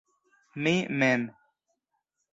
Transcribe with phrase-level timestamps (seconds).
[0.63, 1.29] Mi mem.